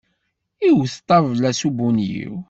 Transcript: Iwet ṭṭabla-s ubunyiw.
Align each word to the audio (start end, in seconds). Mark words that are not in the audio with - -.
Iwet 0.69 0.93
ṭṭabla-s 1.01 1.61
ubunyiw. 1.69 2.35